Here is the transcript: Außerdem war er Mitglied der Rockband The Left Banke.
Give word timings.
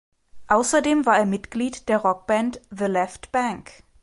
Außerdem 0.47 1.05
war 1.05 1.19
er 1.19 1.27
Mitglied 1.27 1.87
der 1.87 1.99
Rockband 1.99 2.59
The 2.71 2.85
Left 2.85 3.31
Banke. 3.31 3.71